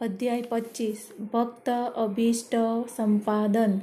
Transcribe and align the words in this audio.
અધ્યાય 0.00 0.42
પચીસ, 0.42 1.08
ભક્ત 1.32 1.70
અભીષ્ટ 1.96 2.54
સંપાદન. 2.96 3.78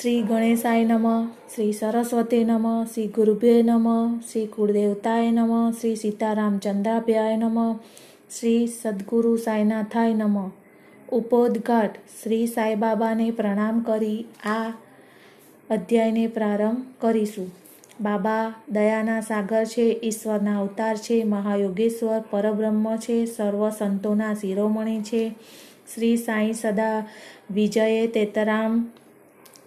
શ્રી 0.00 0.22
ગણેશાય 0.22 0.84
નમ, 0.84 1.26
શ્રી 1.26 1.72
સરસ્વતી 1.72 2.44
નમ, 2.44 2.84
શ્રી 2.84 3.06
ગુરુભે 3.06 3.62
નમ, 3.62 4.18
શ્રી 4.18 4.46
કુળદેવતાય 4.46 5.30
નમ, 5.30 5.70
શ્રી 5.70 5.96
સીતારામચંદ્રાભ્યાય 5.96 7.36
નમ, 7.36 7.74
શ્રી 8.38 8.66
સદગુરુ 8.66 9.36
સાંઈનાથાય 9.36 10.14
નમ. 10.14 10.50
ઉપોદઘાટ 11.12 11.96
શ્રી 12.22 12.46
સાંઈબાબાને 12.46 13.30
પ્રણામ 13.30 13.80
કરી 13.80 14.24
આ 14.44 14.72
અધ્યાયને 15.70 16.26
પ્રારંભ 16.26 16.82
કરીશું. 17.00 17.61
બાબા 18.02 18.54
દયાના 18.68 19.20
સાગર 19.20 19.64
છે, 19.64 20.00
ઈશ્વરના 20.04 20.60
અવતાર 20.60 20.96
છે, 20.96 21.24
મહાયોગેશ્વર, 21.24 22.24
પરબ્રહ્મ 22.30 22.96
છે, 22.96 23.26
સર્વ 23.26 23.70
સંતોના 23.70 24.34
શિરોમણી 24.34 25.00
છે. 25.00 25.34
શ્રી 25.94 26.16
સાંઈ 26.16 26.52
સદા 26.52 27.06
વિજયે 27.50 28.06
તેતરામ. 28.06 28.90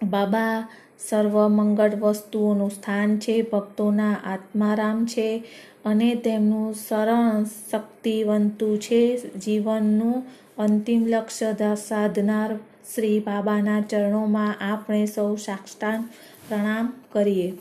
બાબા 0.02 0.68
સર્વ 1.08 1.48
મંગળ 1.48 1.90
વસ્તુઓનું 1.94 2.70
સ્થાન 2.70 3.18
છે, 3.18 3.42
ભક્તોના 3.42 4.16
આત્મારામ 4.24 5.06
છે 5.06 5.44
અને 5.84 6.14
તેમનું 6.14 6.74
શરણ 6.74 7.44
શક્તિવંતુ 7.44 8.76
છે. 8.76 9.16
જીવનનું 9.16 10.22
અંતિમ 10.58 11.06
લક્ષ્ય 11.06 11.54
સાધનાર 11.74 12.56
શ્રી 12.94 13.20
બાબાના 13.20 13.80
ચરણોમાં 13.80 14.54
આપણે 14.72 15.06
સૌ 15.06 15.36
સાક્ષાત 15.36 16.00
પ્રણામ 16.48 16.92
કરીએ. 17.12 17.52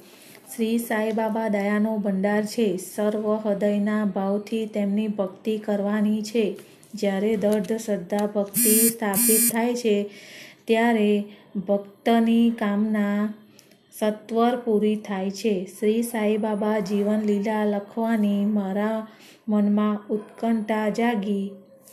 શ્રી 0.55 0.77
સાંઈબાબા 0.77 1.47
દયાનો 1.47 1.97
ભંડાર 1.97 2.45
છે. 2.45 2.77
સર્વ 2.77 3.33
હૃદયના 3.33 4.05
ભાવથી 4.05 4.65
તેમની 4.65 5.07
ભક્તિ 5.07 5.57
કરવાની 5.57 6.21
છે. 6.21 6.55
જ્યારે 6.93 7.35
દર્ધ 7.35 7.77
શ્રદ્ધા, 7.77 8.25
ભક્તિ 8.25 8.75
સ્થાપિત 8.89 9.53
થાય 9.53 9.75
છે, 9.75 10.09
ત્યારે 10.65 11.23
ભક્તની 11.67 12.49
કામના 12.49 13.33
સત્વર 13.99 14.55
પૂરી 14.55 14.95
થાય 14.95 15.31
છે. 15.31 15.65
શ્રી 15.79 16.03
સાંઈબાબા 16.03 16.79
જીવન 16.79 17.19
લીલા 17.19 17.65
લખવાની 17.65 18.45
મારા 18.45 19.07
મનમાં 19.47 19.99
ઉત્કંઠા 20.09 20.89
જાગી 20.89 21.51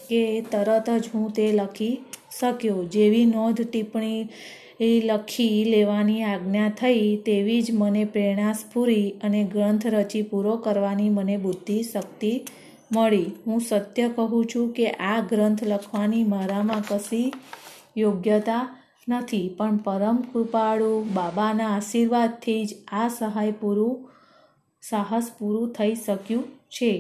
કે 0.09 0.41
તરત 0.41 0.91
જ 0.91 1.03
હું 1.15 1.33
તે 1.33 1.53
લખી 1.53 2.05
શક્યો. 2.41 2.85
જેવી 2.85 3.27
નોંધ 3.27 3.71
ટિપ્પણી 3.71 4.29
એ 4.83 5.03
લખી 5.05 5.65
લેવાની 5.65 6.23
આજ્ઞા 6.23 6.69
થઈ 6.69 7.17
તેવી 7.17 7.63
જ 7.63 7.73
મને 7.73 8.05
પ્રેરણા 8.05 8.53
સ્ફૂરી 8.53 9.11
અને 9.11 9.45
ગ્રંથ 9.45 9.87
રચી 9.87 10.23
પૂરો 10.23 10.57
કરવાની 10.57 11.09
મને 11.09 11.37
બુદ્ધિ 11.37 11.83
શક્તિ 11.83 12.33
મળી. 12.93 13.29
હું 13.47 13.61
સત્ય 13.61 14.09
કહું 14.09 14.47
છું 14.55 14.73
કે 14.73 14.91
આ 14.91 15.21
ગ્રંથ 15.21 15.63
લખવાની 15.65 16.25
મારામાં 16.25 16.85
કશી 16.89 17.33
યોગ્યતા 17.97 18.65
નથી, 19.09 19.55
પણ 19.59 19.77
પરમ 19.77 20.17
કૃપાળુ 20.17 20.91
બાબાના 21.15 21.71
આશીર્વાદથી 21.77 22.65
જ 22.65 22.75
આ 22.93 23.09
સહાય 23.09 23.51
પૂરું, 23.51 23.97
સાહસ 24.83 25.33
પૂરું 25.39 25.73
થઈ 25.73 25.95
શક્યું 25.95 26.45
છે. 26.71 26.93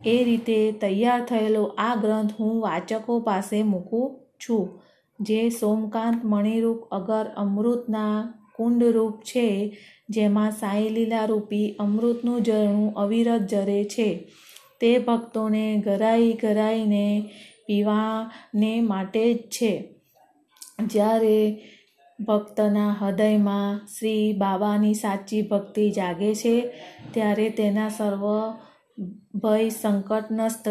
એ 0.00 0.24
રીતે 0.24 0.72
તૈયાર 0.72 1.24
થયેલો 1.24 1.64
આ 1.78 1.94
ગ્રંથ 1.94 2.32
હું 2.40 2.62
વાચકો 2.62 3.20
પાસે 3.20 3.62
મૂકું 3.62 4.06
છું. 4.38 4.81
જે 5.22 5.48
સોમકાંત 5.50 6.24
મણિરૂપ 6.24 6.80
અગર 6.90 7.26
અમૃતના 7.36 8.34
કુંડરૂપ 8.56 9.20
છે, 9.22 9.78
જેમાં 10.08 10.50
સાઈ 10.50 10.88
લીલા 10.88 11.24
રૂપી 11.24 11.76
અમૃતનું 11.78 12.40
ઝરણું 12.40 12.94
અવિરત 12.94 13.40
જરે 13.40 13.84
છે. 13.84 14.32
તે 14.80 14.98
ભક્તોને 14.98 15.82
ગરાઈ 15.84 16.32
ગરાઈને 16.32 17.30
પીવાને 17.66 18.80
માટે 18.80 19.34
જ 19.34 19.36
છે. 19.36 19.94
જ્યારે 20.86 21.62
ભક્તના 22.20 22.96
હૃદયમાં 23.00 23.86
શ્રી 23.98 24.32
બાબાની 24.32 24.94
સાચી 24.94 25.42
ભક્તિ 25.42 25.90
જાગે 25.90 26.34
છે, 26.34 26.70
ત્યારે 27.12 27.50
તેના 27.50 27.88
સર્વ 27.88 28.24
ભય 29.34 29.68
સંકટ 29.68 30.24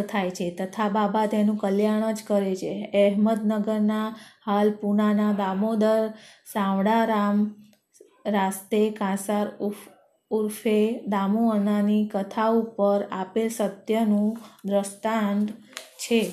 થાય 0.10 0.32
છે. 0.32 0.56
તથા 0.56 0.90
બાબા 0.90 1.26
તેનું 1.26 1.58
કલ્યાણ 1.58 2.12
જ 2.12 2.24
કરે 2.28 2.56
છે. 2.56 2.92
અહેમદનગરના 2.94 4.16
હાલ 4.46 4.72
પૂનાના 4.72 5.32
દામોદર 5.32 6.14
સાવડારામ 6.54 7.56
રાસ્તે 8.26 8.90
કાંસાર 8.90 9.48
ઉર્ફે 10.32 11.00
દામુ 11.08 11.50
અનાની 11.50 12.08
કથા 12.08 12.48
ઉપર 12.48 13.08
આપેલ 13.12 13.50
સત્યનું 13.50 14.38
દ્રષ્ટાંત 14.66 15.50
છે. 15.98 16.32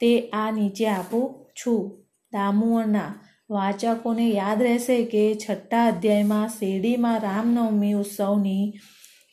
તે 0.00 0.28
આ 0.28 0.50
નીચે 0.50 0.88
આપું 0.88 1.46
છું. 1.52 2.06
દામુઅના 2.32 3.14
વાચકોને 3.50 4.30
યાદ 4.30 4.62
રહેશે 4.62 5.04
કે 5.04 5.34
છઠ્ઠા 5.34 5.86
અધ્યાયમાં 5.86 6.48
શેરડીમાં 6.48 7.20
રામનવમી 7.20 7.92
ઉત્સવની 7.92 8.72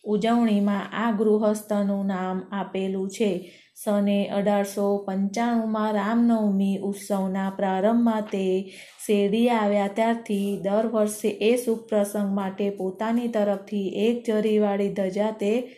ઉજવણીમાં 0.04 0.94
આ 0.94 1.12
ગૃહસ્થનું 1.12 2.06
નામ 2.06 2.40
આપેલું 2.52 3.10
છે. 3.10 3.52
સને 3.84 4.28
અઢારસો 4.28 4.98
પંચાણુંમાં 4.98 5.94
રામનવમી 5.94 6.78
ઉત્સવના 6.78 7.50
પ્રારંભમાં 7.50 8.22
તે 8.22 8.74
શેરડી 9.06 9.50
આવ્યા 9.50 9.88
ત્યારથી 9.88 10.60
દર 10.62 10.88
વર્ષે 10.88 11.28
એ 11.28 11.56
શુભ 11.56 11.80
પ્રસંગ 11.80 12.36
માટે 12.36 12.70
પોતાની 12.70 13.28
તરફથી 13.28 13.88
એક 13.88 14.24
જરીવાળી 14.28 14.94
ધજા 14.94 15.32
તે 15.32 15.78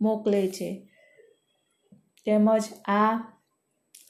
મોકલે 0.00 0.48
છે. 0.48 0.88
તેમજ 2.26 2.62
આ 2.88 3.34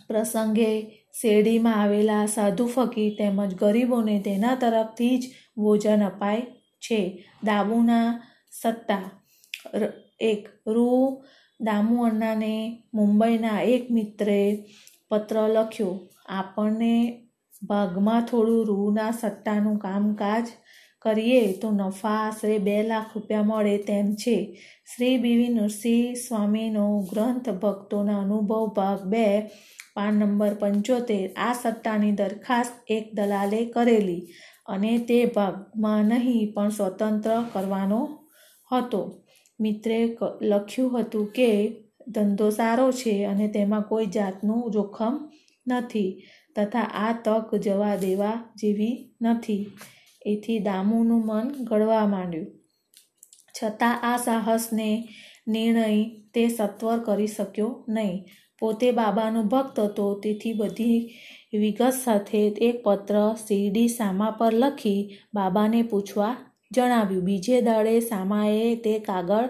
પ્રસંગે 0.09 0.83
શેરડીમાં 1.21 1.83
આવેલા 1.83 2.27
સાધુ 2.27 2.67
ફકીર 2.67 3.15
તેમજ 3.19 3.55
ગરીબોને 3.55 4.21
તેના 4.21 4.55
તરફથી 4.55 5.19
જ 5.19 5.25
ભોજન 5.57 6.05
અપાય 6.05 6.41
છે. 6.81 7.29
દાબુના 7.45 8.23
સત્તા 8.51 9.22
એક 10.21 10.43
રૂ, 10.67 11.23
દામુ 11.61 11.97
અન્નાને, 12.05 12.55
મુંબઈના 12.95 13.61
એક 13.75 13.85
મિત્રે 13.91 14.41
પત્ર 15.11 15.37
લખ્યો, 15.55 15.93
આપણને 16.29 16.95
ભાગમાં 17.69 18.27
થોડું 18.29 18.67
રૂના 18.67 19.13
સટ્ટાનું 19.13 19.79
કામકાજ 19.79 20.47
કરીએ 21.05 21.43
તો 21.61 21.69
નફા 21.71 22.21
આશરે 22.23 22.57
બે 22.59 22.77
લાખ 22.83 23.11
રૂપિયા 23.15 23.49
મળે 23.51 23.77
તેમ 23.89 24.09
છે. 24.17 24.37
શ્રી 24.91 25.17
બીવી 25.19 25.55
નરસિંહ 25.57 26.17
સ્વામીનો 26.25 26.85
ગ્રંથ 27.11 27.49
ભક્તોના 27.63 28.21
અનુભવ 28.25 28.67
ભાગ 28.77 29.01
બે, 29.13 29.27
પાન 29.95 30.15
નંબર 30.15 30.55
પંચોતેર, 30.61 31.27
આ 31.37 31.53
સટ્ટાની 31.53 32.17
દરખાસ્ત 32.21 32.75
એક 32.97 33.07
દલાલે 33.17 33.61
કરેલી 33.75 34.23
અને 34.67 34.93
તે 35.09 35.19
ભાગમાં 35.37 36.07
નહીં 36.11 36.53
પણ 36.55 36.71
સ્વતંત્ર 36.71 37.39
કરવાનો 37.53 38.01
હતો. 38.71 39.03
મિત્રે 39.63 40.17
લખ્યું 40.43 41.01
હતું 41.01 41.27
કે, 41.27 41.51
ધંધો 42.09 42.51
સારો 42.51 42.93
છે 42.93 43.25
અને 43.25 43.49
તેમાં 43.49 43.83
કોઈ 43.83 44.07
જાતનું 44.07 44.71
જોખમ 44.71 45.15
નથી 45.67 46.23
તથા 46.57 46.81
આ 46.81 47.13
તક 47.25 47.55
જવા 47.55 47.97
દેવા 47.97 48.35
જેવી 48.57 49.15
નથી. 49.23 49.71
એથી 50.27 50.59
દામુનું 50.59 51.27
મન 51.27 51.49
ગળવા 51.65 52.07
માંડ્યું. 52.07 52.47
છતાં 53.59 53.95
આ 54.03 54.17
સાહસને 54.17 54.91
નિર્ણય 55.49 56.05
તે 56.35 56.49
સત્વર 56.49 56.99
કરી 56.99 57.27
શક્યો 57.27 57.85
નહીં. 57.89 58.25
પોતે 58.59 58.91
બાબાનો 58.91 59.43
ભક્ત 59.43 59.81
હતો, 59.81 60.21
તેથી 60.21 60.53
બધી 60.53 61.15
વિગત 61.55 61.93
સાથે 62.05 62.39
એક 62.39 62.83
પત્ર 62.83 63.35
શિરડી 63.49 63.89
સામા 63.89 64.31
પર 64.31 64.55
લખી 64.55 65.01
બાબાને 65.35 65.83
પૂછવા 65.83 66.37
જણાવ્યું, 66.75 67.25
બીજે 67.25 67.61
દાડે 67.61 68.01
સામાએ 68.01 68.75
તે 68.75 68.99
કાગળ, 68.99 69.49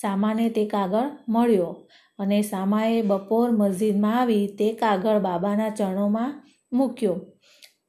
સામાને 0.00 0.48
તે 0.48 0.66
કાગળ 0.66 1.10
મળ્યો 1.28 1.88
અને 2.18 2.42
સામાએ 2.42 3.02
બપોર 3.02 3.50
મસ્જિદમાં 3.50 4.20
આવી 4.20 4.46
તે 4.58 4.72
કાગળ 4.72 5.18
બાબાના 5.18 5.68
ચરણોમાં 5.68 6.42
મૂક્યો. 6.72 7.20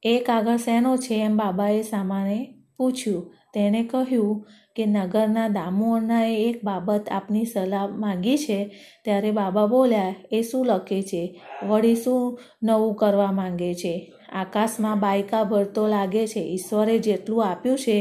એ 0.03 0.19
કાગળ 0.19 0.57
શેનો 0.57 0.97
છે 0.97 1.15
એમ 1.15 1.37
બાબાએ 1.37 1.81
સામાને 1.81 2.55
પૂછ્યું. 2.77 3.33
તેણે 3.53 3.83
કહ્યું 3.83 4.47
કે, 4.75 4.85
નગરના 4.85 5.47
દામુ 5.47 5.95
અન્નાએ 5.95 6.35
એક 6.35 6.63
બાબત 6.63 7.09
આપની 7.09 7.45
સલાહ 7.45 7.87
માંગી 7.87 8.37
છે. 8.37 8.59
ત્યારે 9.03 9.31
બાબા 9.31 9.65
બોલ્યા, 9.65 10.15
એ 10.31 10.41
શું 10.41 10.65
લખે 10.65 11.01
છે? 11.01 11.41
વળી 11.67 11.95
શું 11.95 12.39
નવું 12.63 12.95
કરવા 12.95 13.31
માંગે 13.31 13.73
છે? 13.73 14.13
આકાશમાં 14.33 14.99
બાયકા 14.99 15.43
ભરતો 15.43 15.87
લાગે 15.87 16.27
છે. 16.27 16.39
ઈશ્વરે 16.39 16.99
જેટલું 16.99 17.45
આપ્યું 17.45 17.77
છે 17.77 17.97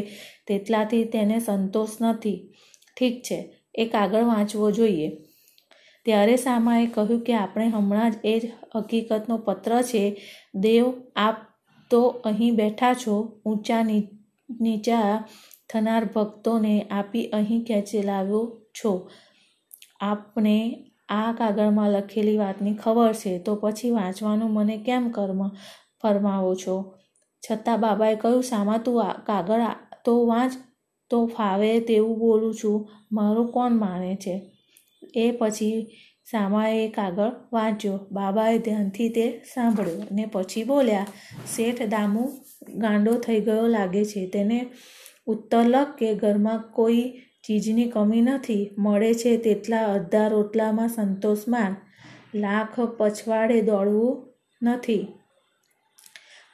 તેટલાથી 0.47 1.05
તેને 1.05 1.39
સંતોષ 1.39 1.89
નથી. 2.01 2.39
ઠીક 2.97 3.23
છે 3.23 3.39
એ 3.75 3.85
કાગળ 3.85 4.25
વાંચવો 4.25 4.71
જોઈએ. 4.71 5.09
ત્યારે 6.07 6.37
સામાએ 6.37 6.87
કહ્યું 6.87 7.21
કે 7.21 7.35
આપણે 7.35 7.69
હમણાં 7.69 8.11
જ 8.11 8.15
એ 8.25 8.39
જ 8.39 8.51
હકીકતનો 8.77 9.37
પત્ર 9.37 9.83
છે, 9.83 10.05
દેવ, 10.55 10.93
આપ 11.17 11.37
તો 11.91 12.03
અહીં 12.25 12.57
બેઠા 12.57 12.95
છો, 12.95 13.43
ઊંચા 13.47 13.83
નીચા 14.61 15.25
થનાર 15.71 16.05
ભક્તોને 16.05 16.83
આપી 16.91 17.27
અહીં 17.27 17.65
ખેંચી 17.65 18.03
લાવ્યો 18.03 18.43
છો. 18.79 19.11
આપને 20.01 20.85
આ 21.09 21.33
કાગળમાં 21.33 21.91
લખેલી 21.91 22.37
વાતની 22.37 22.75
ખબર 22.75 23.13
છે, 23.13 23.39
તો 23.39 23.57
પછી 23.57 23.91
વાંચવાનું 23.91 24.53
મને 24.53 24.77
કેમ 24.77 25.11
કર્મ? 25.11 25.41
ફરમાવો 26.03 26.55
છો? 26.55 26.95
છતાં 27.51 27.81
બાબાએ 27.81 28.15
કહ્યું, 28.15 28.43
સામા 28.43 28.79
તું 28.79 29.03
આ 29.03 29.13
કાગળ 29.13 29.61
તો 30.05 30.27
વાંચ, 30.27 30.53
તો 31.11 31.27
ફાવે 31.27 31.81
તેવું 31.81 32.19
બોલું 32.19 32.55
છું. 32.55 32.89
મારું 33.13 33.53
કોણ 33.53 33.73
માને 33.73 34.17
છે? 34.17 34.51
એ 35.15 35.31
પછી 35.31 35.97
સામાએ 36.31 36.89
કાગળ 36.89 37.33
વાંચ્યો. 37.53 38.01
બાબાએ 38.13 38.59
ધ્યાનથી 38.59 39.09
તે 39.09 39.43
સાંભળ્યો 39.55 40.03
ને 40.13 40.27
પછી 40.27 40.65
બોલ્યા, 40.65 41.07
શેઠ, 41.57 41.83
દામુ, 41.83 42.33
ગાંડો 42.69 43.13
થઈ 43.15 43.41
ગયો 43.41 43.67
લાગે 43.67 44.05
છે. 44.05 44.27
તેને 44.27 44.71
ઉત્તર 45.27 45.65
લખ 45.65 45.87
કે 45.99 46.15
ઘરમાં 46.15 46.65
કોઈ 46.73 47.13
ચીજની 47.47 47.85
કમી 47.85 48.21
નથી. 48.21 48.71
મળે 48.79 49.15
છે 49.15 49.37
તેટલા 49.37 49.93
અડધા 49.93 50.29
રોટલામાં 50.29 50.89
સંતોષ 50.89 51.39
માન. 51.49 51.77
લાખ 52.35 52.81
પછવાડે 52.81 53.61
દોડવું 53.61 54.35
નથી. 54.63 55.07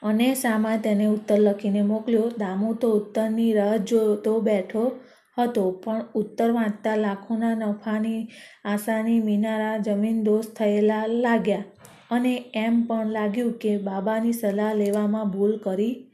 અને 0.03 0.35
સામા 0.35 0.77
તેને 0.77 1.07
ઉત્તર 1.07 1.39
લખીને 1.39 1.83
મોકલ્યો, 1.83 2.31
દામુ 2.39 2.75
તો 2.75 2.93
ઉત્તરની 2.93 3.53
રાહ 3.53 3.77
જોતો 3.77 4.41
બેઠો 4.41 4.93
હતો, 5.39 5.71
પણ 5.71 6.05
ઉત્તર 6.15 6.51
વાંચતા 6.51 6.97
લાખોના 6.97 7.55
નફાની 7.55 8.29
આશાની 8.65 9.21
મિનારા 9.21 9.79
જમીન 9.79 10.25
દોસ્ત 10.25 10.57
થયેલા 10.57 11.07
લાગ્યા. 11.07 11.65
અને 12.11 12.45
એમ 12.55 12.83
પણ 12.83 13.07
લાગ્યું 13.07 13.53
કે 13.53 13.79
બાબાની 13.79 14.33
સલાહ 14.33 14.75
લેવામાં 14.75 15.31
ભૂલ 15.31 15.57
કરી 15.57 16.11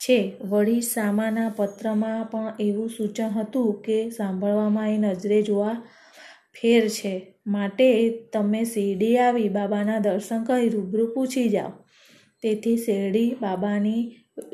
છે. 0.00 0.32
વળી 0.40 0.80
સામાના 0.80 1.48
પત્રમાં 1.48 2.30
પણ 2.30 2.52
એવું 2.60 2.90
સૂચન 2.90 3.28
હતું 3.28 3.82
કે 3.82 4.10
સાંભળવામાં 4.10 4.90
એ 4.90 4.96
નજરે 4.96 5.42
જોવા 5.42 5.82
ફેર 6.52 6.88
છે. 6.88 7.36
માટે 7.46 8.10
તમે 8.32 8.64
શિરડી 8.64 9.18
આવી 9.18 9.48
બાબાના 9.48 9.98
દર્શન 9.98 10.44
કરી 10.44 10.68
રૂબરૂ 10.68 11.06
પૂછી 11.14 11.48
જાઓ. 11.48 11.85
તેથી 12.46 12.76
શેરડી 12.76 13.34
બાબાની 13.40 14.02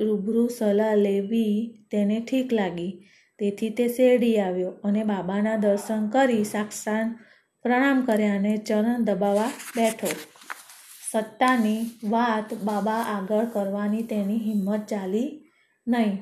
રૂબરૂ 0.01 0.49
સલાહ 0.49 0.95
લેવી 0.97 1.87
તેને 1.91 2.21
ઠીક 2.21 2.53
લાગી. 2.53 2.93
તેથી 3.39 3.71
તે 3.71 3.89
શેરડી 3.89 4.39
આવ્યો 4.39 4.71
અને 4.83 5.05
બાબાના 5.05 5.57
દર્શન 5.57 6.09
કરી 6.09 6.45
સાક્ષાત 6.45 7.09
પ્રણામ 7.63 8.03
કર્યા 8.03 8.35
અને 8.35 8.59
ચરણ 8.59 9.05
દબાવવા 9.05 9.51
બેઠો. 9.77 10.07
સત્તાની 11.11 11.87
વાત 12.11 12.55
બાબા 12.65 13.03
આગળ 13.03 13.47
કરવાની 13.47 14.03
તેની 14.03 14.39
હિંમત 14.39 14.87
ચાલી 14.87 15.51
નહીં. 15.87 16.19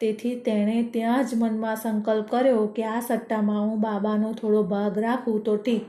તેથી 0.00 0.36
તેણે 0.36 0.82
ત્યાં 0.82 1.24
જ 1.24 1.34
મનમાં 1.34 1.76
સંકલ્પ 1.76 2.30
કર્યો 2.30 2.66
કે 2.66 2.84
આ 2.84 3.00
સત્તામાં 3.00 3.68
હું 3.68 3.80
બાબાનો 3.80 4.32
થોડો 4.32 4.62
ભાગ 4.62 4.98
રાખું 4.98 5.42
તો 5.42 5.56
ઠીક. 5.56 5.86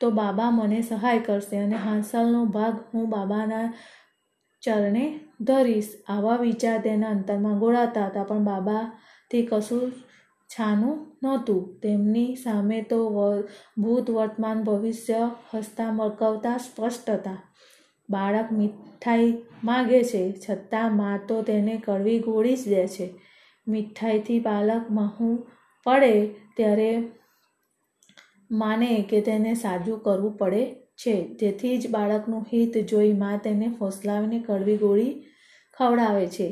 તો 0.00 0.10
બાબા 0.10 0.50
મને 0.50 0.82
સહાય 0.82 1.18
કરશે 1.18 1.56
અને 1.56 1.76
હાંસલનો 1.76 2.44
ભાગ 2.44 2.74
હું 2.94 3.10
બાબાના 3.10 3.72
ચરણે 4.62 5.04
ધરીશ. 5.40 5.92
આવા 6.08 6.36
વિચાર 6.36 6.78
તેના 6.80 7.10
અંતરમાં 7.10 7.58
ગોળાતા 7.58 8.06
હતા, 8.06 8.24
પણ 8.24 8.44
બાબાથી 8.44 9.46
કશું 9.46 9.92
છાનું 10.50 10.96
નહોતું. 11.22 11.80
તેમની 11.80 12.36
સામે 12.36 12.82
તો 12.82 12.98
ભૂત 13.78 14.10
વર્તમાન 14.10 14.62
ભવિષ્ય 14.62 15.30
હસતા 15.54 15.92
મરકવતા 15.92 16.56
સ્પષ્ટ 16.58 17.10
હતા. 17.10 17.38
બાળક 18.10 18.52
મીઠાઈ 18.52 19.32
માગે 19.64 20.04
છે, 20.04 20.22
છતાં 20.44 20.96
મા 20.96 21.16
તો 21.28 21.42
તેને 21.42 21.82
કડવી 21.86 22.18
ગોળી 22.18 22.56
જ 22.56 22.68
દે 22.68 22.86
છે. 22.86 23.08
મીઠાઈથી 23.68 24.40
બાળક 24.40 24.90
માહું 24.90 25.34
પડે 25.86 26.14
ત્યારે 26.56 26.90
માને 28.50 29.06
કે 29.10 29.20
તેને 29.20 29.54
સાજું 29.54 30.02
કરવું 30.02 30.36
પડે 30.36 30.64
છે. 31.06 31.16
તેથી 31.40 31.78
જ 31.78 31.90
બાળકનું 31.90 32.44
હિત 32.52 32.78
જોઈ 32.78 33.12
મા 33.12 33.36
તેને 33.36 33.68
ફોસલાવીને 33.78 34.38
કડવી 34.38 34.76
ગોળી 34.76 35.12
ખવડાવે 35.76 36.26
છે. 36.26 36.48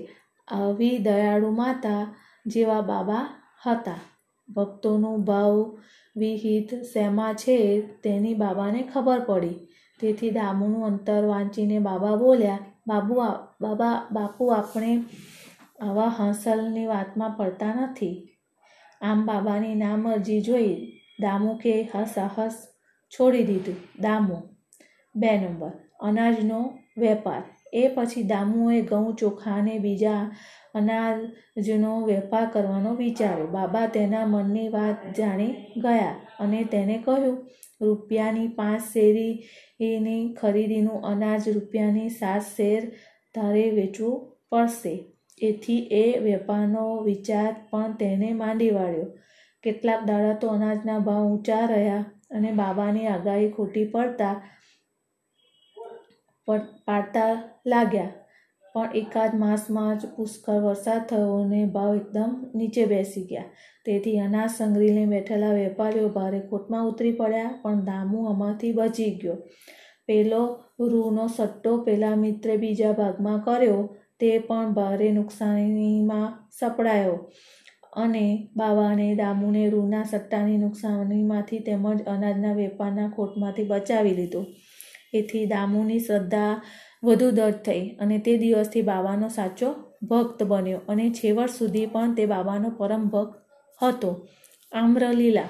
આવી 0.49 0.99
દયાળુ 0.99 1.51
માતા 1.51 2.01
જેવા 2.47 2.81
બાબા 2.81 3.23
હતા. 3.67 4.01
ભક્તોનું 4.49 5.25
ભાવ 5.25 5.79
વિહિત 6.17 6.75
શેમાં 6.93 7.35
છે 7.35 7.57
તેની 7.81 8.35
બાબાને 8.35 8.83
ખબર 8.95 9.21
પડી. 9.21 9.57
તેથી 10.01 10.31
દામુનું 10.31 10.87
અંતર 10.87 11.25
વાંચીને 11.25 11.79
બાબા 11.79 12.17
બોલ્યા, 12.17 12.59
બાબુ 12.87 13.15
બાબા, 13.61 13.95
બાપુ 14.13 14.47
આપણે 14.47 14.93
આવા 15.81 16.09
હાંસલની 16.09 16.87
વાતમાં 16.87 17.37
પડતા 17.37 17.75
નથી. 17.75 18.17
આમ 19.01 19.27
બાબાની 19.27 19.75
નામરજી 19.75 20.41
જોઈ 20.41 20.75
દામુ 21.21 21.55
કે 21.57 21.75
સાહસ 22.15 22.57
છોડી 23.11 23.45
દીધું. 23.45 23.77
દામો. 24.01 24.43
બે 25.15 25.39
નંબર. 25.39 25.71
અનાજનો 26.01 26.79
વેપાર. 26.99 27.43
એ 27.73 27.89
પછી 27.89 28.23
દામુએ 28.23 28.83
ઘઉં, 28.83 29.15
ચોખા 29.15 29.55
અને 29.55 29.79
બીજા 29.79 30.37
અનાજનો 30.75 32.01
વેપાર 32.07 32.47
કરવાનો 32.53 32.95
વિચાર્યો. 32.95 33.47
બાબા 33.47 33.87
તેના 33.87 34.27
મનની 34.27 34.69
વાત 34.69 35.15
જાણી 35.17 35.47
ગયા 35.77 36.17
અને 36.41 36.65
તેને 36.65 37.03
કહ્યું, 37.05 37.47
રૂપિયાની 37.81 38.49
પાંચ 38.49 38.81
શેરીની 38.81 40.35
ખરીદીનું 40.35 41.03
અનાજ 41.03 41.49
રૂપિયાની 41.49 42.09
સાત 42.09 42.43
શેર 42.43 42.93
તારે 43.35 43.71
વેચવું 43.71 44.37
પડશે. 44.51 45.05
એથી 45.43 45.79
એ 45.79 46.19
વેપારનો 46.19 47.03
વિચાર 47.03 47.57
પણ 47.71 47.93
તેને 47.93 48.33
માંડી 48.33 48.71
વાળ્યો. 48.71 49.07
કેટલાક 49.63 50.05
દાડા 50.05 50.35
તો 50.35 50.49
અનાજના 50.49 50.99
ભાવ 50.99 51.25
ઊંચા 51.27 51.61
રહ્યા. 51.61 52.05
અને 52.31 52.51
બાબાની 52.53 53.07
આગાહી 53.07 53.53
ખોટી 53.57 53.87
પડતા 53.95 54.35
પાડતા 56.87 57.33
લાગ્યા. 57.67 58.13
પણ 58.75 58.95
એકાદ 58.95 59.33
માસમાં 59.35 59.99
જ 60.01 60.09
પુષ્કળ 60.17 60.65
વરસાદ 60.65 61.03
થયો 61.11 61.37
અને 61.43 61.61
ભાવ 61.75 61.93
એકદમ 61.97 62.33
નીચે 62.55 62.85
બેસી 62.93 63.25
ગયા. 63.31 63.51
તેથી 63.87 64.17
અનાજ 64.21 64.51
સંગ્રહીને 64.51 65.05
બેઠેલા 65.13 65.55
વેપારીઓ 65.55 66.09
ભારે 66.09 66.41
ખોટમાં 66.51 66.89
ઉતરી 66.91 67.13
પડ્યા, 67.13 67.55
પણ 67.63 67.85
દામુ 67.85 68.19
આમાંથી 68.27 68.73
બચી 68.73 69.11
ગયો. 69.21 69.37
પેલો 70.09 70.43
રૂનો 70.91 71.25
સટ્ટો 71.29 71.73
પેલા 71.79 72.17
મિત્રે 72.17 72.55
બીજા 72.57 72.93
ભાગમાં 72.93 73.41
કર્યો, 73.41 73.81
તે 74.21 74.31
પણ 74.49 74.75
ભારે 74.75 75.09
નુકસાનીમાં 75.13 76.31
સપડાયો. 76.59 77.19
અને 77.93 78.49
બાવાને, 78.57 79.15
દામુને 79.15 79.71
રૂના 79.71 80.03
સટ્ટાની 80.03 80.57
નુકસાનીમાંથી 80.57 81.59
તેમજ 81.59 82.03
અનાજના 82.03 82.53
વેપારના 82.53 83.09
ખોટમાંથી 83.09 83.63
બચાવી 83.63 84.15
લીધો. 84.15 84.47
એથી 85.15 85.47
દામુની 85.47 85.99
શ્રદ્ધા 85.99 86.63
વધુ 87.05 87.31
દઢ 87.31 87.51
થઈ 87.51 87.89
અને 87.89 88.19
તે 88.19 88.39
દિવસથી 88.39 88.83
બાબાનો 88.83 89.29
સાચો 89.29 89.75
ભક્ત 90.03 90.43
બન્યો 90.43 90.79
અને 90.89 91.11
છેવટ 91.11 91.51
સુધી 91.51 91.87
પણ 91.87 92.15
તે 92.15 92.27
બાબાનો 92.27 92.71
પરમ 92.71 93.09
ભક્ત 93.09 93.37
હતો. 93.83 94.29
આમ્રલીલા. 94.73 95.45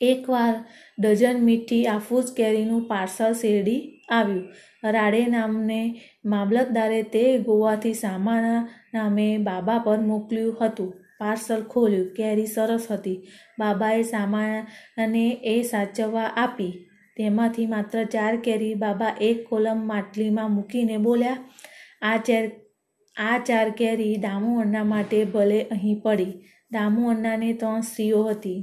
એકવાર 0.00 0.54
ડઝન 0.98 1.36
મીઠી 1.44 1.86
આફૂસ 1.86 2.32
કેરીનું 2.36 2.88
પાર્સલ 2.88 3.32
શેરડી 3.32 4.02
આવ્યું. 4.10 4.48
રાડે 4.84 5.26
નામને 5.26 6.00
મામલતદારે 6.24 7.02
તે 7.02 7.38
ગોવાથી 7.38 7.94
સામાના 7.94 8.68
નામે 8.94 9.38
બાબા 9.38 9.78
પર 9.78 10.00
મોકલ્યું 10.00 10.56
હતું. 10.60 11.05
પાર્સલ 11.20 11.62
ખોલ્યું. 11.62 12.12
કેરી 12.14 12.46
સરસ 12.46 12.86
હતી. 12.90 13.22
બાબાએ 13.58 14.02
સામાને 14.02 15.24
એ 15.44 15.62
સાચવવા 15.62 16.28
આપી. 16.36 16.72
તેમાંથી 17.16 17.66
માત્ર 17.66 18.04
ચાર 18.04 18.36
કેરી 18.36 18.74
બાબા 18.74 19.16
એક 19.20 19.48
કોલમ 19.48 19.86
માટલીમાં 19.86 20.54
મૂકીને 20.54 20.96
બોલ્યા, 20.96 21.36
આ 22.02 22.16
ચાર 22.16 22.44
આ 23.16 23.38
ચાર 23.38 23.68
કેરી 23.70 24.16
દામુ 24.16 24.60
અન્ના 24.60 24.84
માટે 24.84 25.24
ભલે 25.24 25.62
અહીં 25.62 26.00
પડી. 26.02 26.32
દામુ 26.72 27.10
અન્નાને 27.10 27.52
ત્રણ 27.52 27.80
સ્ત્રીઓ 27.80 28.22
હતી. 28.22 28.60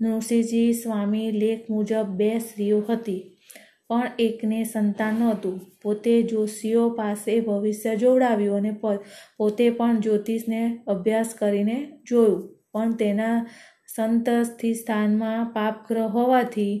નૃસિંહજી 0.00 0.72
સ્વામી 0.72 1.30
લેખ 1.30 1.70
મુજબ 1.70 2.06
બે 2.16 2.38
સ્ત્રીઓ 2.38 2.80
હતી. 2.80 3.29
પણ 3.90 4.10
એકને 4.18 4.58
સંતાન 4.64 5.14
નહોતું. 5.20 5.56
પોતે 5.82 6.14
જોશીઓ 6.30 6.84
પાસે 6.98 7.34
ભવિષ્ય 7.46 7.92
જોવડાવ્યું 7.96 8.58
અને 8.60 8.72
પોતે 9.38 9.66
પણ 9.78 10.00
જ્યોતિષને 10.04 10.60
અભ્યાસ 10.86 11.30
કરીને 11.40 11.76
જોયું. 12.08 12.42
પણ 12.72 12.92
તેના 13.00 13.36
સંતસ્થી 13.94 14.74
સ્થાનમાં 14.74 15.50
પાપગ્રહ 15.54 16.08
હોવાથી 16.16 16.74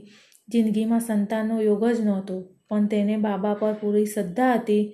જિંદગીમાં 0.48 1.06
સંતાનનો 1.08 1.56
યોગ 1.60 1.84
જ 1.90 1.98
નહોતો. 2.08 2.36
પણ 2.68 2.88
તેને 2.88 3.14
બાબા 3.26 3.58
પર 3.60 3.74
પૂરી 3.80 4.08
શ્રદ્ધા 4.14 4.54
હતી. 4.54 4.84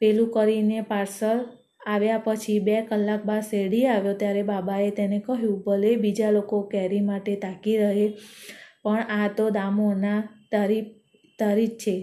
પેલું 0.00 0.32
કરીને 0.34 0.78
પાર્સલ 0.90 1.38
આવ્યા 1.86 2.24
પછી 2.24 2.60
બે 2.66 2.76
કલાક 2.88 3.22
બાદ 3.28 3.44
શેરડી 3.50 3.84
આવ્યો 3.86 4.16
ત્યારે 4.20 4.42
બાબાએ 4.50 4.90
તેને 4.98 5.18
કહ્યું, 5.26 5.62
ભલે 5.64 5.90
બીજા 6.02 6.32
લોકો 6.36 6.58
કેરી 6.72 7.00
માટે 7.08 7.34
તાકી 7.44 7.76
રહે, 7.80 8.06
પણ 8.82 9.02
આ 9.16 9.28
તો 9.36 9.44
દામોના 9.56 10.20
તારી 10.52 10.82
તારી 11.42 11.66
જ 11.66 11.76
છે. 11.82 11.94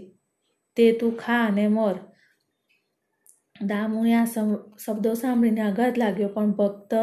તે 0.78 0.86
તું 1.00 1.14
ખા 1.18 1.42
અને 1.48 1.66
મર. 1.68 1.96
દામુએ 3.62 4.12
આ 4.14 4.28
શબ્દો 4.84 5.12
સાંભળીને 5.14 5.62
આઘાત 5.62 5.96
લાગ્યો, 5.98 6.30
પણ 6.36 6.52
ભક્ત 6.52 6.94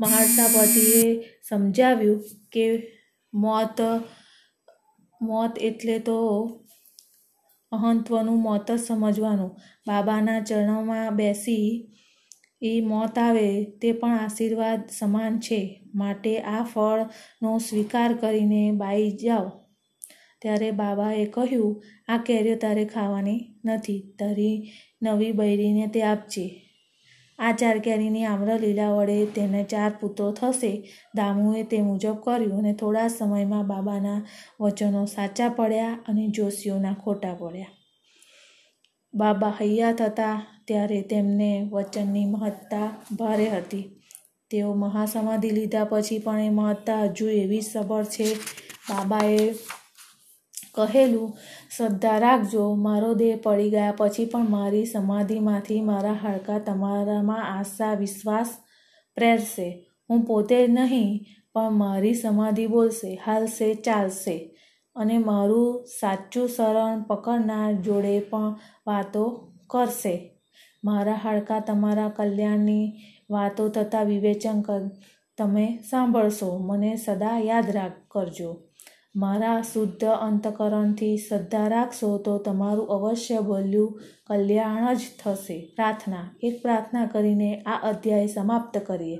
મહારસાપતિએ 0.00 1.02
સમજાવ્યું 1.48 2.24
કે 2.52 2.66
મોત 3.32 3.78
મોત 5.20 5.52
એટલે 5.60 5.96
તો 5.98 6.16
અહંત્વનું 7.72 8.38
મોત 8.42 8.68
જ 8.70 8.78
સમજવાનું. 8.80 9.52
બાબાના 9.88 10.40
ચરણોમાં 10.40 11.16
બેસી 11.16 11.68
એ 12.62 12.72
મોત 12.82 13.18
આવે 13.18 13.48
તે 13.80 13.88
પણ 13.92 14.18
આશીર્વાદ 14.18 14.80
સમાન 14.98 15.34
છે. 15.40 15.60
માટે 15.94 16.32
આ 16.54 16.62
ફળનો 16.72 17.52
સ્વીકાર 17.58 18.10
કરીને 18.14 18.62
બાઈ 18.72 19.10
જાઓ. 19.16 19.46
ત્યારે 20.42 20.70
બાબાએ 20.70 21.26
કહ્યું, 21.26 21.82
આ 22.08 22.16
કેરીઓ 22.16 22.56
તારે 22.56 22.84
ખાવાની 22.84 23.40
નથી, 23.64 24.00
તારી 24.18 24.70
નવી 25.02 25.32
બૈરીને 25.32 25.86
તે 25.86 26.02
આપજે. 26.02 26.62
આ 27.38 27.52
ચાર 27.52 27.78
કેરીની 27.78 28.24
આમ્રલીલા 28.24 28.90
વડે 28.90 29.26
તેને 29.26 29.64
ચાર 29.64 29.92
પુત્રો 30.00 30.32
થશે. 30.32 30.90
દામુએ 31.16 31.62
તે 31.62 31.82
મુજબ 31.82 32.16
કર્યું 32.24 32.58
અને 32.58 32.72
થોડા 32.72 33.08
સમયમાં 33.08 33.66
બાબાના 33.66 34.20
વચનો 34.60 35.06
સાચા 35.06 35.48
પડ્યા 35.48 35.98
અને 36.08 36.28
જોશીઓના 36.28 36.92
ખોટા 36.92 37.34
પડ્યા. 37.34 37.66
બાબા 39.14 39.54
હૈયા 39.60 39.92
થતા 39.92 40.46
ત્યારે 40.66 41.02
તેમને 41.02 41.68
વચનની 41.72 42.24
મહત્તા 42.24 42.88
ભારે 43.18 43.48
હતી. 43.48 43.96
તેઓ 44.50 44.74
મહાસમાધિ 44.74 45.50
લીધા 45.50 45.84
પછી 45.84 46.18
પણ 46.18 46.40
એ 46.40 46.50
મહત્તા 46.50 47.04
હજુ 47.04 47.28
એવી 47.28 47.60
સબળ 47.60 48.04
છે. 48.04 48.34
બાબાએ 48.90 49.54
કહેલું, 50.74 51.36
શ્રદ્ધા 51.76 52.18
રાખજો, 52.18 52.74
મારો 52.74 53.14
દેહ 53.14 53.38
પડી 53.42 53.70
ગયા 53.70 53.94
પછી 53.96 54.24
પણ 54.24 54.50
મારી 54.50 54.84
સમાધિમાંથી 54.84 55.80
મારા 55.80 56.12
હાડકા 56.12 56.58
તમારામાં 56.58 57.58
આશા, 57.58 57.94
વિશ્વાસ 57.94 58.56
પ્રેરશે. 59.14 59.86
હું 60.10 60.24
પોતે 60.24 60.66
નહીં, 60.66 61.24
પણ 61.54 61.70
મારી 61.70 62.14
સમાધિ 62.14 62.66
બોલશે, 62.66 63.20
હાલશે, 63.26 63.74
ચાલશે. 63.74 64.56
અને 64.96 65.18
મારું 65.18 65.84
સાચું 66.00 66.48
શરણ 66.48 67.02
પકડનાર 67.02 67.72
જોડે 67.72 68.20
પણ 68.20 68.56
વાતો 68.86 69.52
કરશે. 69.66 70.36
મારા 70.84 71.12
હાડકા 71.12 71.60
તમારા 71.60 72.08
કલ્યાણની 72.08 72.92
વાતો 73.30 73.68
તથા 73.68 74.02
વિવેચન 74.02 74.60
કર, 74.60 74.80
તમે 75.38 75.78
સાંભળશો. 75.90 76.58
મને 76.58 76.96
સદા 76.96 77.38
યાદ 77.38 77.70
રાખ, 77.70 77.92
કરજો. 78.08 78.69
મારા 79.14 79.62
શુદ્ધ 79.62 80.04
અંતકરણથી 80.04 81.16
શ્રદ્ધા 81.16 81.68
રાખશો 81.68 82.18
તો 82.18 82.38
તમારું 82.38 82.88
અવશ્ય 82.88 83.40
બોલ્યું 83.40 84.00
કલ્યાણ 84.26 84.94
જ 84.94 84.98
થશે. 85.22 85.72
પ્રાર્થના. 85.76 86.36
એક 86.42 86.62
પ્રાર્થના 86.62 87.06
કરીને 87.06 87.60
આ 87.60 87.80
અધ્યાય 87.88 88.26
સમાપ્ત 88.26 88.78
કરીએ. 88.78 89.18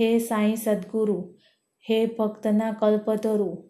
હે 0.00 0.18
સાંઈ 0.18 0.56
સદગુરુ, 0.56 1.34
હે 1.90 2.06
ભક્તના 2.06 2.72
કલ્પતરુ, 2.72 3.64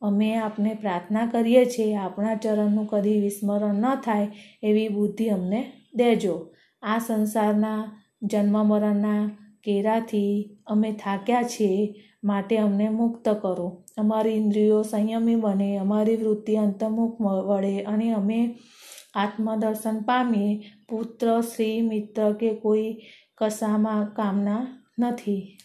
અમે 0.00 0.34
આપને 0.34 0.74
પ્રાર્થના 0.74 1.26
કરીએ 1.26 1.64
છીએ 1.64 1.94
આપણા 1.94 2.34
ચરણનું 2.34 2.86
કદી 2.86 3.20
વિસ્મરણ 3.20 3.74
ન 3.74 3.94
થાય 3.94 4.28
એવી 4.62 4.88
બુદ્ધિ 4.88 5.28
અમને 5.28 5.72
દેજો. 5.94 6.50
આ 6.82 6.98
સંસારના 6.98 8.00
જન્મ 8.22 8.66
મરણના 8.66 9.28
કેરાથી 9.64 10.58
અમે 10.66 10.92
થાક્યા 10.92 11.42
છીએ, 11.42 11.94
માટે 12.24 12.56
અમને 12.56 12.88
મુક્ત 12.88 13.28
કરો. 13.28 13.84
અમારી 13.98 14.30
ઇન્દ્રિયો 14.30 14.82
સંયમી 14.82 15.34
બને, 15.34 15.76
અમારી 15.76 16.16
વૃત્તિ 16.16 16.56
અંતર્મુખ 16.56 17.20
વળે 17.20 17.82
અને 17.82 18.12
અમે 18.12 18.58
આત્મદર્શન 19.14 20.00
પામીએ. 20.00 20.62
પુત્ર 20.88 21.40
શ્રી 21.40 21.80
મિત્ર 21.82 22.32
કે 22.32 22.54
કોઈ 22.54 22.96
કશામાં 23.38 24.14
કામના 24.14 24.84
નથી. 24.98 25.58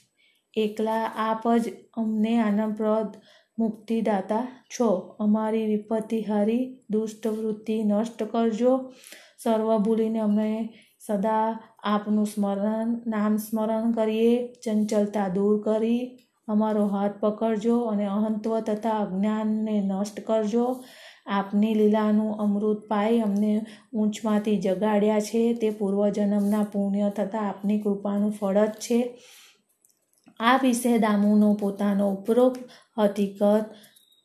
એકલા 0.57 1.05
આપ 1.17 1.47
જ 1.57 1.73
અમને 1.97 2.39
આનંદપ્રદ 2.39 3.11
મુક્તિદાતા 3.59 4.47
છો. 4.73 5.15
અમારી 5.19 5.65
વિપત્તિ 5.65 6.21
હારી, 6.21 6.79
દુષ્ટ 6.89 7.27
વૃત્તિ 7.27 7.83
નષ્ટ 7.83 8.23
કરજો. 8.23 8.91
સર્વ 9.43 9.77
ભૂલીને 9.77 10.19
અમે 10.19 10.73
સદા 10.99 11.59
આપનું 11.83 12.25
સ્મરણ, 12.25 13.01
નામ 13.07 13.37
સ્મરણ 13.37 13.91
કરીએ. 13.91 14.53
ચંચલતા 14.53 15.27
દૂર 15.27 15.61
કરી 15.61 16.22
અમારો 16.47 16.87
હાથ 16.87 17.11
પકડજો 17.19 17.79
અને 17.79 18.05
અહંત્વ 18.05 18.59
તથા 18.59 18.89
અજ્ઞાનને 18.89 19.81
નષ્ટ 19.81 20.19
કરજો. 20.19 20.83
આપની 21.25 21.73
લીલાનું 21.73 22.35
અમૃત 22.35 22.87
પાઈ 22.87 23.19
અમને 23.19 23.65
ઊંચમાંથી 23.93 24.57
જગાડ્યા 24.57 25.19
છે. 25.19 25.53
તે 25.53 25.69
પૂર્વજન્મના 25.69 26.63
પુણ્ય 26.63 27.09
તથા 27.09 27.39
આપની 27.39 27.79
કૃપાનું 27.79 28.31
ફળ 28.31 28.65
જ 28.65 28.69
છે. 28.69 29.19
આ 30.39 30.57
વિશે 30.57 30.97
દામુનો 30.97 31.53
પોતાનો 31.53 32.11
ઉપરોક્ત 32.11 32.59
હકીકત 32.97 33.65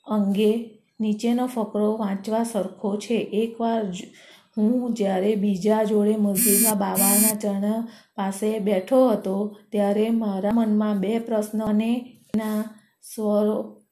અંગે 0.07 0.71
નીચેનો 1.01 1.47
ફકરો 1.47 1.97
વાંચવા 1.97 2.45
સરખો 2.45 2.97
છે. 2.97 3.15
એકવાર 3.15 3.85
હું 4.59 4.95
જ્યારે 4.95 5.35
બીજા 5.35 5.85
જોડે 5.85 6.17
મસ્જિદમાં 6.17 6.79
બાબાના 6.79 7.39
ચરણ 7.41 7.89
પાસે 8.15 8.59
બેઠો 8.59 9.09
હતો, 9.09 9.57
ત્યારે 9.73 10.11
મારા 10.11 10.51
મનમાં 10.55 11.01
બે 11.01 11.19
પ્રશ્નો 11.19 11.65
અને 11.65 12.21
એના 12.35 12.63
સ્વરો 13.15 13.83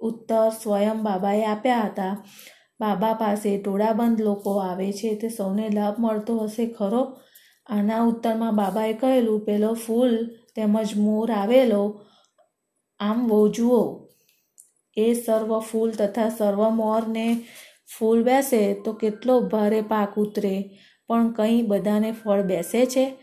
ઉત્તર 0.00 0.50
સ્વયં 0.62 1.02
બાબાએ 1.02 1.44
આપ્યા 1.44 1.80
હતા. 1.80 2.24
બાબા 2.80 3.14
પાસે 3.14 3.58
ટોળાબંધ 3.58 4.20
લોકો 4.20 4.58
આવે 4.58 4.92
છે, 4.92 5.14
તે 5.14 5.28
સૌને 5.28 5.68
લાભ 5.68 5.94
મળતો 5.98 6.38
હશે, 6.38 6.66
ખરો 6.66 7.16
આના 7.66 8.02
ઉત્તરમાં 8.02 8.56
બાબાએ 8.56 8.92
કહેલું, 8.92 9.44
પેલો 9.44 9.74
ફૂલ 9.74 10.26
તેમજ 10.54 10.96
મોર 10.96 11.32
આવેલો. 11.32 12.00
આમ 13.00 13.48
જુઓ. 13.48 14.06
એ 14.96 15.14
સર્વ 15.14 15.58
ફૂલ 15.60 15.90
તથા 15.90 16.28
સર્વ 16.28 16.70
મોરને 16.70 17.42
ફૂલ 17.88 18.22
બેસે 18.22 18.74
તો 18.74 18.92
કેટલો 18.92 19.40
ભારે 19.40 19.80
પાક 19.80 20.14
ઉતરે. 20.16 20.78
પણ 21.08 21.32
કંઈ 21.32 21.62
બધાને 21.62 22.12
ફળ 22.12 22.42
બેસે 22.42 22.86
છે? 22.86 23.14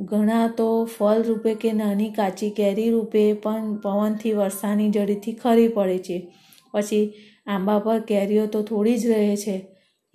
ઘણા 0.00 0.48
તો 0.48 0.84
ફળ 0.84 1.22
રૂપે 1.22 1.54
કે 1.54 1.72
નાની 1.72 2.10
કાચી 2.10 2.50
કેરી 2.50 2.90
રૂપે 2.90 3.32
પણ 3.32 3.74
પવનથી 3.74 4.32
વરસાદની 4.32 4.90
જડીથી 4.90 5.32
ખરી 5.32 5.68
પડે 5.68 5.98
છે. 5.98 6.34
પછી 6.72 7.14
આંબા 7.46 7.78
પર 7.78 8.00
કેરીઓ 8.00 8.46
તો 8.46 8.62
થોડી 8.62 8.96
જ 8.96 9.06
રહે 9.06 9.36
છે. 9.36 9.66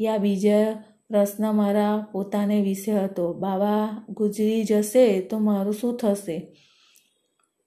યા 0.02 0.18
બીજા 0.18 0.84
પ્રશ્ન 1.10 1.52
મારા 1.52 2.06
પોતાને 2.12 2.62
વિશે 2.62 2.92
હતો. 2.92 3.34
બાબા, 3.34 4.06
ગુજરી 4.10 4.64
જશે 4.64 5.22
તો 5.22 5.40
મારું 5.40 5.74
શું 5.74 5.98
થશે? 5.98 6.58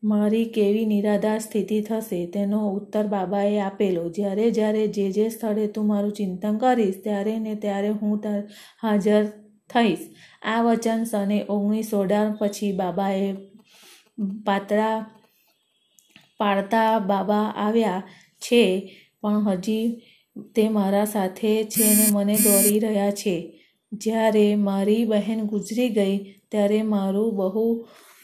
મારી 0.06 0.44
કેવી 0.56 0.86
નિરાધાર 0.86 1.38
સ્થિતિ 1.38 1.78
થશે 1.80 2.20
તેનો 2.26 2.60
ઉત્તર 2.70 3.04
બાબાએ 3.06 3.56
આપેલો. 3.58 4.04
જ્યારે 4.10 4.46
જ્યારે 4.50 4.86
જે 4.88 5.06
જે 5.10 5.26
સ્થળે 5.28 5.66
તું 5.66 5.86
મારું 5.86 6.12
ચિંતન 6.12 6.58
કરીશ, 6.58 6.98
ત્યારે 7.02 7.34
ને 7.38 7.54
ત્યારે 7.54 7.90
હું 7.90 8.14
હાજર 8.82 9.22
થઈશ. 9.70 10.04
આ 10.42 10.62
વચન 10.62 11.04
સને 11.04 11.38
ઓગણીસો 11.48 12.00
અઢાર 12.00 12.28
પછી 12.40 12.72
બાબાએ 12.72 13.28
પાતળા 14.44 14.96
પાડતા 16.40 16.98
બાબા 16.98 17.46
આવ્યા 17.56 18.02
છે, 18.42 18.62
પણ 19.22 19.48
હજી 19.48 19.86
તે 20.54 20.64
મારા 20.68 21.04
સાથે 21.04 21.52
છે 21.64 21.86
ને 21.94 22.06
મને 22.12 22.36
દોરી 22.36 22.78
રહ્યા 22.78 23.10
છે. 23.10 23.36
જ્યારે 23.92 24.46
મારી 24.56 25.04
બહેન 25.04 25.40
ગુજરી 25.46 25.88
ગઈ, 25.88 26.16
ત્યારે 26.50 26.82
મારું 26.82 27.30
બહુ 27.36 27.64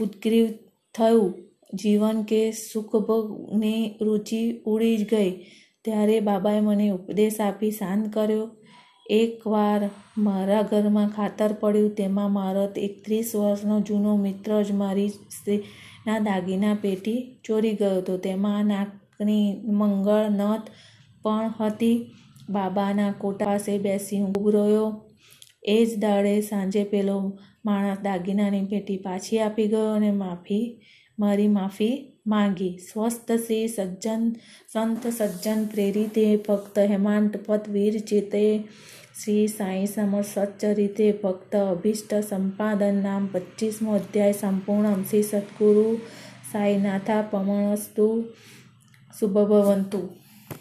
ઉત્ગ્રીવ 0.01 0.49
થયું. 0.95 1.33
જીવન 1.75 2.23
કે 2.23 2.53
સુખભોગની 2.53 3.97
રુચિ 4.01 4.63
ઉડી 4.67 4.97
જ 4.97 5.05
ગઈ. 5.05 5.31
ત્યારે 5.85 6.21
બાબાએ 6.21 6.61
મને 6.61 6.91
ઉપદેશ 6.91 7.41
આપી 7.41 7.71
શાંત 7.71 8.15
કર્યો 8.15 8.51
એકવાર 9.11 9.91
મારા 10.19 10.63
ઘરમાં 10.63 11.09
ખાતર 11.09 11.53
પડ્યું, 11.53 11.95
તેમાં 11.95 12.33
મારો 12.33 12.65
એકત્રીસ 12.77 13.37
વર્ષનો 13.37 13.81
જૂનો 13.81 14.17
મિત્ર 14.17 14.63
જ 14.63 14.73
મારી 14.73 15.09
સ્ત્રીના 15.09 16.19
દાગીના 16.19 16.75
પેટી 16.75 17.41
ચોરી 17.45 17.73
ગયો 17.73 17.97
હતો. 17.99 18.17
તેમાં 18.17 18.65
નાકની 18.65 19.61
મંગળ 19.65 20.25
નથ 20.31 20.67
પણ 21.23 21.53
હતી. 21.61 22.15
બાબાના 22.51 23.13
કોટા 23.13 23.45
પાસે 23.45 23.79
બેસી 23.79 24.21
હું 24.21 24.53
રહ્યો. 24.53 25.05
એ 25.65 25.85
જ 25.85 25.99
દાડે 25.99 26.41
સાંજે 26.41 26.85
પેલો 26.85 27.39
માણસ 27.65 27.99
દાગીનાની 28.03 28.65
પેટી 28.65 28.97
પાછી 28.97 29.39
આપી 29.39 29.67
ગયો 29.67 29.95
અને 29.95 30.11
માફી 30.11 30.67
મારી 31.19 31.49
માફી 31.49 32.13
માંગી. 32.27 32.79
સ્વસ્થ 32.79 33.33
શ્રી 33.33 33.69
સજ્જન, 33.69 34.33
સંત 34.73 35.07
સજ્જન 35.07 35.65
પ્રેરિતે 35.65 36.37
ભક્ત 36.37 36.79
હેમાંત 36.79 37.37
પદ 37.47 37.61
વીર 37.69 37.99
જીતે 37.99 38.69
શ્રી 39.25 39.47
સાંઈ 39.47 39.87
સમર 39.87 40.23
સચ્ચરિતે 40.23 41.13
ભક્ત 41.13 41.57
અભિષ્ટ 41.57 42.15
સંપાદન 42.15 42.95
નામ 43.03 43.29
પચીસમો 43.33 43.95
અધ્યાય 43.95 44.33
સંપૂર્ણ 44.33 45.03
શ્રી 45.03 45.23
સદગુરુ 45.23 45.97
સાંઈનાથા 46.53 47.23
પમણસ્તુ. 47.23 48.25
શુભભવંતુ. 49.21 50.22